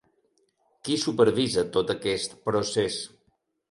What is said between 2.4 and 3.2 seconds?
procés?